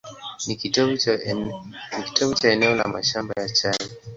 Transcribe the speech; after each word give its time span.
Ni 0.47 0.55
kitovu 0.55 0.97
cha 2.35 2.49
eneo 2.51 2.75
la 2.75 2.87
mashamba 2.87 3.33
ya 3.41 3.49
chai. 3.49 3.77